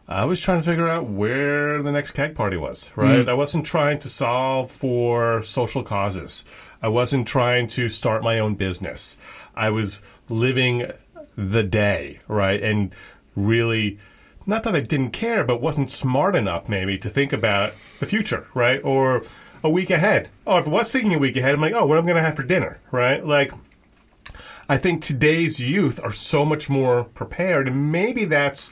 [0.08, 3.24] I was trying to figure out where the next keg party was, right?
[3.24, 3.28] Mm.
[3.28, 6.44] I wasn't trying to solve for social causes.
[6.82, 9.16] I wasn't trying to start my own business.
[9.54, 10.90] I was living
[11.36, 12.60] the day, right?
[12.60, 12.92] And
[13.36, 14.00] really,
[14.46, 18.48] not that I didn't care, but wasn't smart enough maybe to think about the future,
[18.52, 18.80] right?
[18.82, 19.22] Or
[19.62, 20.28] a week ahead.
[20.44, 22.16] Oh, if I was thinking a week ahead, I'm like, oh, what am I going
[22.16, 23.24] to have for dinner, right?
[23.24, 23.52] Like,
[24.70, 28.70] I think today's youth are so much more prepared, and maybe that's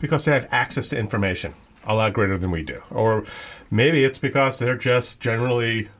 [0.00, 1.52] because they have access to information
[1.86, 2.80] a lot greater than we do.
[2.90, 3.24] Or
[3.70, 5.90] maybe it's because they're just generally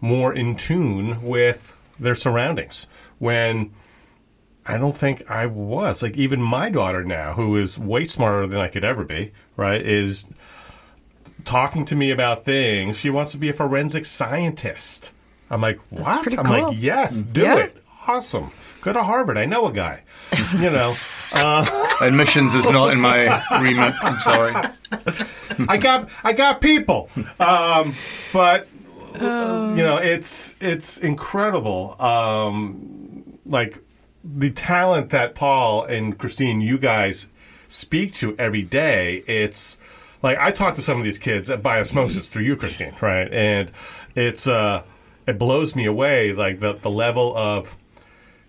[0.00, 2.86] more in tune with their surroundings.
[3.18, 3.72] When
[4.64, 6.00] I don't think I was.
[6.00, 9.82] Like, even my daughter now, who is way smarter than I could ever be, right,
[9.82, 10.24] is
[11.44, 12.96] talking to me about things.
[12.96, 15.10] She wants to be a forensic scientist.
[15.50, 16.38] I'm like, what?
[16.38, 16.68] I'm cool.
[16.68, 17.56] like, yes, do Yeah.
[17.58, 17.83] it.
[18.06, 18.50] Awesome.
[18.80, 19.38] Go to Harvard.
[19.38, 20.02] I know a guy.
[20.52, 20.94] you know,
[22.00, 23.94] Admissions is not in my remit.
[24.02, 24.54] I'm sorry.
[25.68, 27.08] I got I got people,
[27.40, 27.94] um,
[28.32, 28.68] but
[29.14, 31.96] you know it's it's incredible.
[32.00, 33.80] Um, like
[34.22, 37.26] the talent that Paul and Christine, you guys
[37.68, 39.22] speak to every day.
[39.26, 39.76] It's
[40.22, 43.32] like I talk to some of these kids by osmosis through you, Christine, right?
[43.32, 43.70] And
[44.14, 44.82] it's uh,
[45.26, 47.74] it blows me away, like the the level of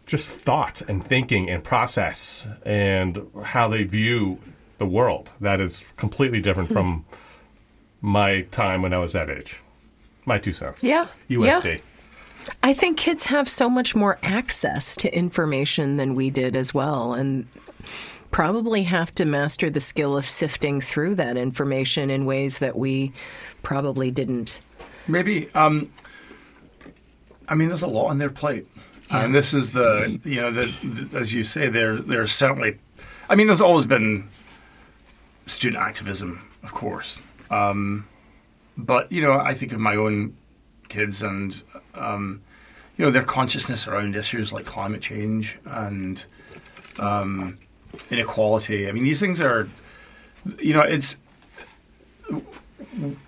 [0.06, 4.40] just thought and thinking and process and how they view
[4.78, 5.32] the world.
[5.42, 7.06] That is completely different from
[8.02, 9.62] my time when I was that age.
[10.26, 10.84] My two cents.
[10.84, 11.08] Yeah.
[11.30, 11.76] USD.
[11.76, 11.78] Yeah.
[12.62, 17.14] I think kids have so much more access to information than we did as well.
[17.14, 17.48] And
[18.36, 23.14] probably have to master the skill of sifting through that information in ways that we
[23.64, 24.62] probably didn't.
[25.08, 25.50] Maybe.
[25.54, 25.90] Um,
[27.48, 28.68] I mean, there's a lot on their plate,
[29.10, 32.80] and this is the you know the as you say there there's certainly.
[33.28, 34.28] I mean, there's always been
[35.48, 38.08] student activism, of course, um,
[38.78, 40.38] but you know, I think of my own
[40.90, 41.62] kids and
[41.96, 42.42] um,
[42.98, 46.24] you know their consciousness around issues like climate change and
[47.00, 47.58] um,
[48.10, 48.88] inequality.
[48.88, 49.70] I mean, these things are,
[50.60, 51.18] you know, it's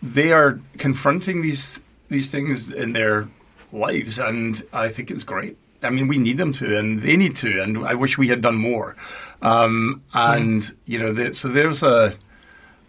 [0.02, 3.28] they are confronting these these things in their
[3.72, 5.58] lives, and I think it's great.
[5.84, 8.42] I mean, we need them to, and they need to, and I wish we had
[8.42, 8.96] done more.
[9.42, 12.16] Um, and you know, the, so there's a,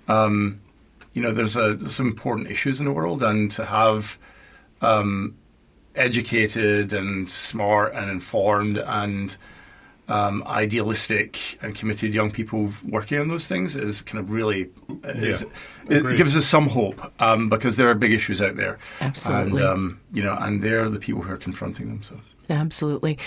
[0.08, 0.60] um,
[1.12, 4.18] you know, there's a some important issues in the world, and to have
[4.80, 5.36] um,
[5.94, 9.36] educated and smart and informed and
[10.08, 14.70] um, idealistic and committed young people working on those things is kind of really
[15.04, 15.44] is,
[15.88, 18.78] Yeah, it gives us some hope um, because there are big issues out there.
[19.00, 19.62] Absolutely.
[19.62, 22.02] and um, you know, and they're the people who are confronting them.
[22.02, 22.18] So
[22.48, 23.18] Absolutely.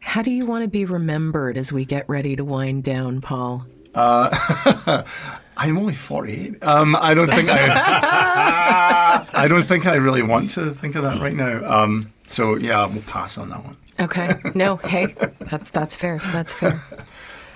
[0.00, 3.66] How do you want to be remembered as we get ready to wind down, Paul?
[3.94, 6.62] I'm only 48.
[6.62, 9.26] Um, I don't think I.
[9.34, 11.64] I don't think I really want to think of that right now.
[11.64, 13.76] Um, so yeah, we'll pass on that one.
[14.00, 14.34] Okay.
[14.54, 16.18] No, hey, that's that's fair.
[16.32, 16.82] That's fair.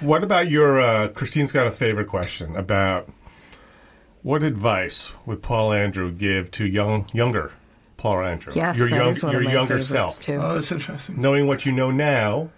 [0.00, 3.08] What about your uh, Christine's got a favorite question about
[4.22, 7.52] what advice would Paul Andrew give to young younger
[8.02, 8.52] Paul Andrew?
[8.56, 10.18] Yes, your that young, is one your of my younger self.
[10.18, 10.34] too.
[10.34, 11.20] Oh, that's interesting.
[11.20, 12.50] Knowing what you know now,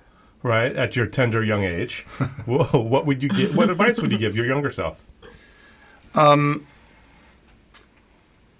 [0.43, 2.07] right, at your tender young age,
[2.47, 3.55] wha- what would you give?
[3.55, 4.99] What advice would you give your younger self?
[6.15, 6.67] Um,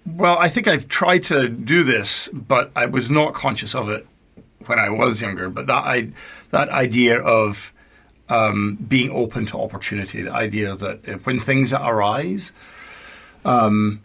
[0.05, 4.05] Well, I think I've tried to do this, but I was not conscious of it
[4.67, 6.09] when I was younger, but that I,
[6.51, 7.73] that idea of
[8.29, 12.51] um, being open to opportunity, the idea that if, when things arise,
[13.43, 14.01] um,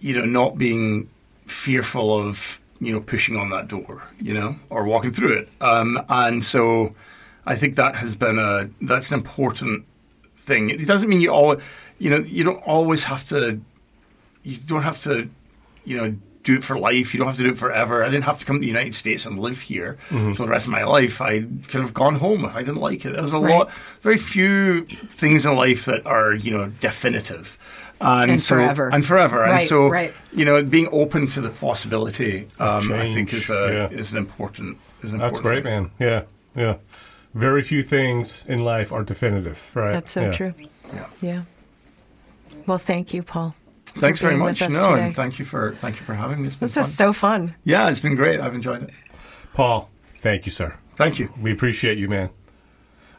[0.00, 1.10] you know, not being
[1.46, 6.02] fearful of you know pushing on that door, you know, or walking through it, um,
[6.08, 6.94] and so
[7.46, 9.84] I think that has been a that's an important
[10.36, 10.70] thing.
[10.70, 11.56] It doesn't mean you all,
[11.98, 13.60] you know, you don't always have to,
[14.42, 15.28] you don't have to,
[15.84, 16.16] you know,
[16.46, 17.12] do it for life.
[17.12, 18.02] You don't have to do it forever.
[18.04, 20.32] I didn't have to come to the United States and live here Mm-hmm.
[20.34, 21.20] for the rest of my life.
[21.20, 23.12] I could have gone home if I didn't like it.
[23.14, 23.50] There's a Right.
[23.58, 23.70] lot,
[24.02, 24.86] very few
[25.22, 27.58] things in life that are, you know, definitive.
[28.00, 28.90] And, And so, forever.
[28.92, 29.44] And forever.
[29.44, 30.12] and so, right.
[30.32, 33.98] you know, being open to the possibility, um, I think is, a, yeah.
[33.98, 35.90] is an important, is an That's important great, thing.
[35.98, 36.26] man.
[36.56, 36.76] Yeah, yeah.
[37.34, 39.92] Very few things in life are definitive, right?
[39.92, 40.32] That's so Yeah.
[40.32, 40.54] true.
[40.94, 41.06] Yeah.
[41.20, 41.42] Yeah.
[42.66, 43.54] Well, thank you, Paul.
[43.96, 44.60] For Thanks very much.
[44.60, 45.04] with us No, today.
[45.06, 46.46] and thank you for thank you for having me.
[46.48, 46.84] It's been This fun.
[46.84, 47.54] is so fun.
[47.64, 48.40] yeah, it's been great.
[48.40, 48.90] I've enjoyed it.
[49.54, 49.90] Paul,
[50.20, 50.74] thank you, sir.
[50.96, 51.30] Thank you.
[51.40, 52.30] We appreciate you, man.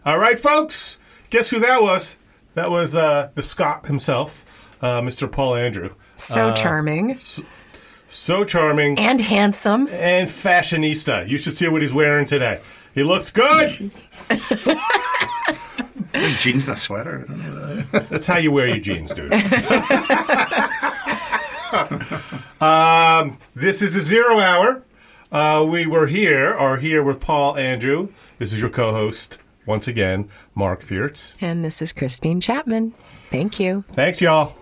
[0.06, 0.98] All right, folks.
[1.30, 2.16] Guess who that was?
[2.54, 4.46] That was uh, the Scot himself,
[4.82, 5.32] uh, Mr.
[5.32, 5.94] Paul Andrew.
[6.16, 7.18] So Uh, charming
[8.08, 9.88] So charming and handsome.
[9.90, 11.28] and fashionista.
[11.28, 12.62] You should see what he's wearing today.
[12.96, 13.92] He looks good.
[16.40, 17.26] Jeans and a sweater.
[17.28, 18.10] I don't know that.
[18.10, 19.34] That's how you wear your jeans, dude.
[22.62, 24.84] um, this is a zero hour.
[25.32, 28.10] Uh, we were here, are here with Paul Andrew.
[28.40, 31.34] This is your co-host once again, Marc Fiertz.
[31.42, 32.94] And this is Christine Chapman.
[33.30, 33.84] Thank you.
[33.94, 34.56] Thanks, y'all.